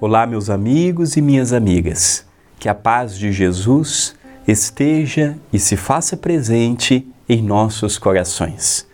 Olá, 0.00 0.28
meus 0.28 0.48
amigos 0.48 1.16
e 1.16 1.20
minhas 1.20 1.52
amigas. 1.52 2.24
Que 2.60 2.68
a 2.68 2.74
paz 2.74 3.18
de 3.18 3.32
Jesus 3.32 4.14
esteja 4.46 5.36
e 5.52 5.58
se 5.58 5.76
faça 5.76 6.16
presente 6.16 7.04
em 7.28 7.42
nossos 7.42 7.98
corações. 7.98 8.86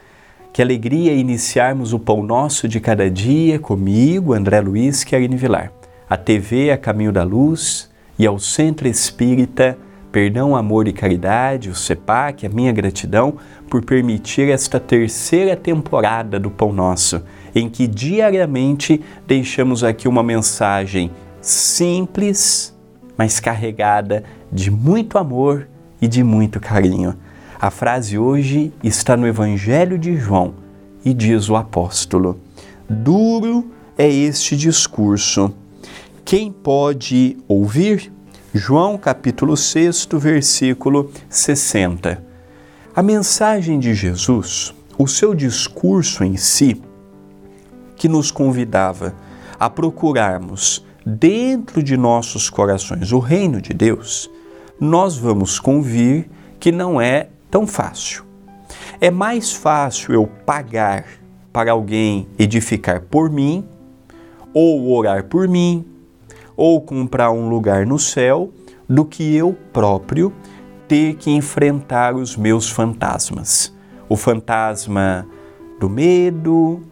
Que 0.50 0.62
alegria 0.62 1.12
iniciarmos 1.12 1.92
o 1.92 1.98
Pão 1.98 2.22
Nosso 2.22 2.66
de 2.66 2.80
cada 2.80 3.10
dia 3.10 3.58
comigo, 3.58 4.32
André 4.32 4.62
Luiz 4.62 5.04
Querine 5.04 5.36
Vilar, 5.36 5.70
a 6.08 6.16
TV 6.16 6.70
A 6.70 6.78
Caminho 6.78 7.12
da 7.12 7.22
Luz 7.22 7.90
e 8.18 8.26
ao 8.26 8.38
Centro 8.38 8.88
Espírita 8.88 9.76
Perdão, 10.14 10.54
Amor 10.54 10.86
e 10.86 10.92
Caridade, 10.92 11.68
o 11.68 11.74
CEPAC, 11.74 12.46
a 12.46 12.48
minha 12.48 12.70
gratidão 12.70 13.34
por 13.68 13.84
permitir 13.84 14.48
esta 14.48 14.78
terceira 14.78 15.56
temporada 15.56 16.38
do 16.38 16.52
Pão 16.52 16.72
Nosso 16.72 17.20
em 17.52 17.68
que 17.68 17.88
diariamente 17.88 19.00
deixamos 19.26 19.82
aqui 19.82 20.06
uma 20.06 20.22
mensagem 20.22 21.10
simples, 21.40 22.72
mas 23.18 23.40
carregada 23.40 24.22
de 24.52 24.70
muito 24.70 25.18
amor 25.18 25.66
e 26.00 26.06
de 26.06 26.22
muito 26.22 26.60
carinho. 26.60 27.16
A 27.60 27.68
frase 27.68 28.16
hoje 28.16 28.72
está 28.84 29.16
no 29.16 29.26
Evangelho 29.26 29.98
de 29.98 30.16
João 30.16 30.54
e 31.04 31.12
diz 31.12 31.48
o 31.48 31.56
apóstolo: 31.56 32.38
Duro 32.88 33.68
é 33.98 34.08
este 34.08 34.56
discurso. 34.56 35.52
Quem 36.24 36.52
pode 36.52 37.36
ouvir? 37.48 38.13
João 38.56 38.96
capítulo 38.96 39.56
6, 39.56 40.06
versículo 40.12 41.10
60. 41.28 42.24
A 42.94 43.02
mensagem 43.02 43.80
de 43.80 43.92
Jesus, 43.94 44.72
o 44.96 45.08
seu 45.08 45.34
discurso 45.34 46.22
em 46.22 46.36
si, 46.36 46.80
que 47.96 48.08
nos 48.08 48.30
convidava 48.30 49.12
a 49.58 49.68
procurarmos 49.68 50.86
dentro 51.04 51.82
de 51.82 51.96
nossos 51.96 52.48
corações 52.48 53.10
o 53.10 53.18
reino 53.18 53.60
de 53.60 53.74
Deus, 53.74 54.30
nós 54.78 55.18
vamos 55.18 55.58
convir 55.58 56.30
que 56.60 56.70
não 56.70 57.00
é 57.00 57.30
tão 57.50 57.66
fácil. 57.66 58.22
É 59.00 59.10
mais 59.10 59.50
fácil 59.50 60.14
eu 60.14 60.28
pagar 60.46 61.06
para 61.52 61.72
alguém 61.72 62.28
edificar 62.38 63.00
por 63.00 63.28
mim, 63.28 63.66
ou 64.52 64.92
orar 64.92 65.24
por 65.24 65.48
mim, 65.48 65.84
ou 66.56 66.80
comprar 66.80 67.30
um 67.30 67.48
lugar 67.48 67.86
no 67.86 67.98
céu, 67.98 68.50
do 68.88 69.04
que 69.04 69.34
eu 69.34 69.56
próprio 69.72 70.32
ter 70.86 71.14
que 71.16 71.30
enfrentar 71.30 72.14
os 72.14 72.36
meus 72.36 72.68
fantasmas. 72.68 73.74
O 74.08 74.16
fantasma 74.16 75.26
do 75.80 75.88
medo, 75.88 76.82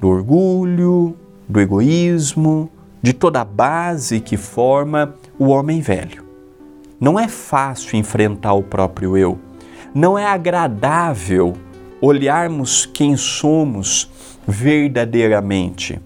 do 0.00 0.08
orgulho, 0.08 1.16
do 1.48 1.60
egoísmo, 1.60 2.70
de 3.02 3.12
toda 3.12 3.40
a 3.40 3.44
base 3.44 4.20
que 4.20 4.36
forma 4.36 5.14
o 5.38 5.46
homem 5.46 5.80
velho. 5.80 6.24
Não 6.98 7.18
é 7.18 7.28
fácil 7.28 7.98
enfrentar 7.98 8.54
o 8.54 8.62
próprio 8.62 9.16
eu. 9.16 9.38
Não 9.94 10.18
é 10.18 10.24
agradável 10.24 11.54
olharmos 12.00 12.86
quem 12.86 13.16
somos 13.16 14.10
verdadeiramente. 14.46 16.00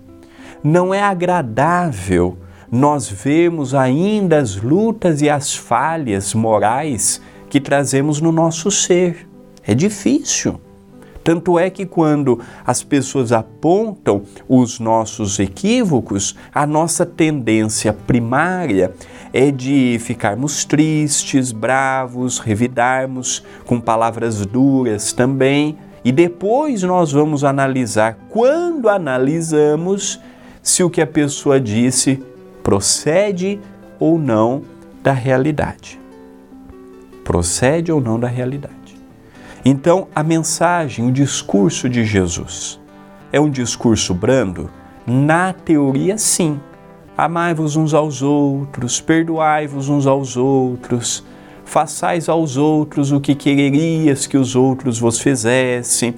Não 0.64 0.92
é 0.92 1.02
agradável 1.02 2.36
nós 2.76 3.08
vermos 3.08 3.74
ainda 3.74 4.38
as 4.38 4.56
lutas 4.56 5.22
e 5.22 5.30
as 5.30 5.54
falhas 5.54 6.34
morais 6.34 7.20
que 7.48 7.60
trazemos 7.60 8.20
no 8.20 8.30
nosso 8.30 8.70
ser. 8.70 9.28
É 9.66 9.74
difícil. 9.74 10.60
Tanto 11.24 11.58
é 11.58 11.70
que 11.70 11.84
quando 11.84 12.38
as 12.64 12.84
pessoas 12.84 13.32
apontam 13.32 14.22
os 14.48 14.78
nossos 14.78 15.40
equívocos, 15.40 16.36
a 16.54 16.64
nossa 16.64 17.04
tendência 17.04 17.92
primária 17.92 18.92
é 19.32 19.50
de 19.50 19.98
ficarmos 19.98 20.64
tristes, 20.64 21.50
bravos, 21.50 22.38
revidarmos 22.38 23.42
com 23.64 23.80
palavras 23.80 24.46
duras 24.46 25.12
também, 25.12 25.76
e 26.04 26.12
depois 26.12 26.84
nós 26.84 27.10
vamos 27.10 27.42
analisar, 27.42 28.16
quando 28.28 28.88
analisamos, 28.88 30.20
se 30.62 30.84
o 30.84 30.90
que 30.90 31.00
a 31.00 31.06
pessoa 31.06 31.58
disse 31.58 32.22
procede 32.66 33.60
ou 33.96 34.18
não 34.18 34.62
da 35.00 35.12
realidade. 35.12 36.00
Procede 37.22 37.92
ou 37.92 38.00
não 38.00 38.18
da 38.18 38.26
realidade. 38.26 38.98
Então, 39.64 40.08
a 40.12 40.20
mensagem, 40.24 41.06
o 41.06 41.12
discurso 41.12 41.88
de 41.88 42.04
Jesus 42.04 42.80
é 43.30 43.40
um 43.40 43.48
discurso 43.48 44.12
brando? 44.12 44.68
Na 45.06 45.52
teoria, 45.52 46.18
sim. 46.18 46.58
Amai-vos 47.16 47.76
uns 47.76 47.94
aos 47.94 48.20
outros, 48.20 49.00
perdoai-vos 49.00 49.88
uns 49.88 50.04
aos 50.04 50.36
outros, 50.36 51.22
façais 51.64 52.28
aos 52.28 52.56
outros 52.56 53.12
o 53.12 53.20
que 53.20 53.36
quererias 53.36 54.26
que 54.26 54.36
os 54.36 54.56
outros 54.56 54.98
vos 54.98 55.20
fizessem. 55.20 56.16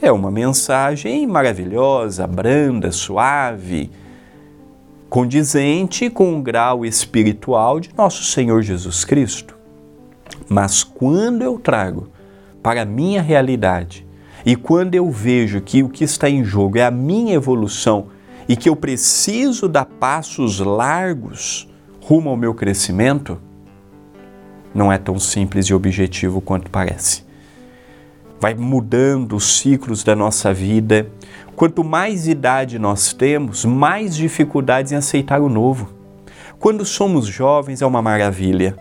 É 0.00 0.10
uma 0.10 0.30
mensagem 0.30 1.26
maravilhosa, 1.26 2.26
branda, 2.26 2.90
suave, 2.90 3.90
condizente 5.10 6.08
com 6.08 6.38
o 6.38 6.42
grau 6.42 6.86
espiritual 6.86 7.78
de 7.78 7.90
nosso 7.94 8.24
Senhor 8.24 8.62
Jesus 8.62 9.04
Cristo. 9.04 9.58
Mas 10.48 10.82
quando 10.82 11.42
eu 11.42 11.58
trago 11.58 12.08
para 12.62 12.82
a 12.82 12.86
minha 12.86 13.22
realidade. 13.22 14.06
E 14.44 14.56
quando 14.56 14.94
eu 14.94 15.10
vejo 15.10 15.60
que 15.60 15.82
o 15.82 15.88
que 15.88 16.04
está 16.04 16.28
em 16.28 16.44
jogo 16.44 16.78
é 16.78 16.84
a 16.84 16.90
minha 16.90 17.34
evolução 17.34 18.06
e 18.48 18.56
que 18.56 18.68
eu 18.68 18.76
preciso 18.76 19.68
dar 19.68 19.84
passos 19.84 20.60
largos 20.60 21.68
rumo 22.00 22.30
ao 22.30 22.36
meu 22.36 22.54
crescimento, 22.54 23.38
não 24.74 24.90
é 24.90 24.98
tão 24.98 25.18
simples 25.18 25.66
e 25.66 25.74
objetivo 25.74 26.40
quanto 26.40 26.70
parece. 26.70 27.24
Vai 28.40 28.54
mudando 28.54 29.36
os 29.36 29.58
ciclos 29.58 30.02
da 30.02 30.16
nossa 30.16 30.52
vida. 30.52 31.06
Quanto 31.54 31.84
mais 31.84 32.26
idade 32.26 32.78
nós 32.78 33.12
temos, 33.12 33.66
mais 33.66 34.16
dificuldades 34.16 34.92
em 34.92 34.96
aceitar 34.96 35.40
o 35.40 35.48
novo. 35.48 35.90
Quando 36.58 36.84
somos 36.84 37.26
jovens 37.26 37.82
é 37.82 37.86
uma 37.86 38.00
maravilha 38.00 38.76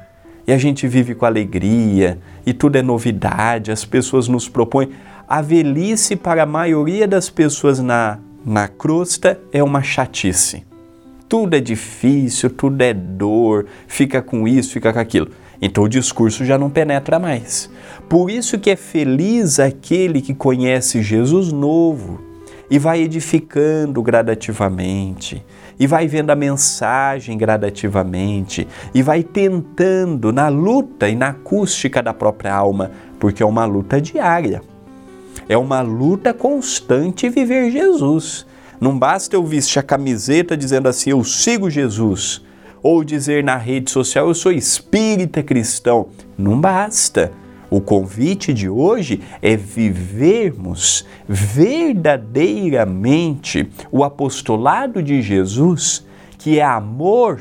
e 0.47 0.53
a 0.53 0.58
gente 0.58 0.88
vive 0.88 1.14
com 1.14 1.25
alegria 1.25 2.20
e 2.46 2.53
tudo 2.53 2.78
é 2.78 2.81
novidade, 2.81 3.72
as 3.72 3.84
pessoas 3.84 4.28
nos 4.28 4.47
propõem. 4.47 4.92
A 5.28 5.42
velhice, 5.42 6.16
para 6.16 6.44
a 6.44 6.46
maioria 6.46 7.08
das 7.08 7.30
pessoas 7.30 7.80
na, 7.80 8.18
na 8.46 8.68
crosta, 8.68 9.40
é 9.52 9.62
uma 9.62 9.84
chatice. 9.84 10.69
Tudo 11.29 11.56
é 11.56 11.59
difícil, 11.59 12.50
tudo 12.50 12.81
é 12.81 12.91
dor, 12.91 13.67
fica 13.88 14.19
com 14.19 14.47
isso, 14.47 14.73
fica 14.73 14.91
com 14.91 14.97
aquilo. 14.97 15.29
Então 15.62 15.84
o 15.84 15.90
discurso 15.90 16.44
já 16.44 16.57
não 16.57 16.72
penetra 16.72 17.19
mais. 17.19 17.69
Por 18.09 18.31
isso 18.31 18.57
que 18.57 18.72
é 18.72 18.75
feliz 18.75 19.59
aquele 19.59 20.22
que 20.22 20.34
conhece 20.34 21.03
Jesus 21.03 21.51
novo 21.51 22.19
e 22.67 22.79
vai 22.79 23.01
edificando 23.01 24.01
gradativamente 24.01 25.45
e 25.79 25.85
vai 25.85 26.07
vendo 26.07 26.31
a 26.31 26.35
mensagem 26.35 27.38
gradativamente 27.38 28.67
e 28.91 29.03
vai 29.03 29.22
tentando 29.22 30.34
na 30.34 30.47
luta 30.47 31.08
e 31.08 31.16
na 31.16 31.29
acústica 31.29 32.02
da 32.02 32.14
própria 32.14 32.55
alma, 32.55 32.90
porque 33.20 33.43
é 33.43 33.46
uma 33.46 33.66
luta 33.66 34.02
diária. 34.02 34.64
É 35.47 35.55
uma 35.55 35.82
luta 35.82 36.34
constante 36.34 37.29
viver 37.29 37.70
Jesus. 37.70 38.48
Não 38.79 38.97
basta 38.97 39.35
eu 39.35 39.43
vestir 39.43 39.79
a 39.79 39.84
camiseta 39.84 40.55
dizendo 40.55 40.87
assim, 40.87 41.09
eu 41.09 41.22
sigo 41.23 41.70
Jesus, 41.70 42.41
ou 42.81 43.03
dizer 43.03 43.43
na 43.43 43.58
rede 43.58 43.91
social, 43.91 44.28
eu 44.28 44.34
sou 44.34 44.53
espírita 44.53 45.43
cristão. 45.43 46.08
Não 46.37 46.58
basta. 46.59 47.31
O 47.70 47.81
convite 47.81 48.53
de 48.53 48.70
hoje 48.70 49.22
é 49.41 49.55
vivermos 49.55 51.05
verdadeiramente 51.28 53.70
o 53.91 54.03
apostolado 54.03 55.03
de 55.03 55.22
Jesus, 55.22 56.03
que 56.37 56.58
é 56.58 56.64
amor 56.64 57.40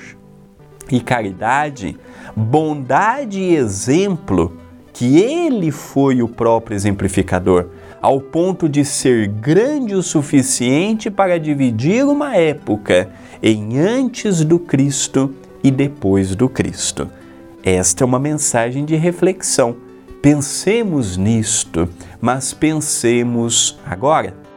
e 0.90 1.00
caridade, 1.00 1.96
bondade 2.36 3.40
e 3.40 3.54
exemplo, 3.54 4.57
que 4.98 5.18
ele 5.18 5.70
foi 5.70 6.22
o 6.22 6.28
próprio 6.28 6.74
exemplificador, 6.74 7.66
ao 8.02 8.20
ponto 8.20 8.68
de 8.68 8.84
ser 8.84 9.28
grande 9.28 9.94
o 9.94 10.02
suficiente 10.02 11.08
para 11.08 11.38
dividir 11.38 12.04
uma 12.04 12.34
época 12.34 13.08
em 13.40 13.78
antes 13.78 14.42
do 14.42 14.58
Cristo 14.58 15.32
e 15.62 15.70
depois 15.70 16.34
do 16.34 16.48
Cristo. 16.48 17.08
Esta 17.62 18.02
é 18.02 18.04
uma 18.04 18.18
mensagem 18.18 18.84
de 18.84 18.96
reflexão 18.96 19.76
Pensemos 20.20 21.16
nisto, 21.16 21.88
mas 22.20 22.52
pensemos 22.52 23.78
agora. 23.86 24.47